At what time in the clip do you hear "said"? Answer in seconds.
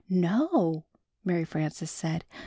1.91-2.25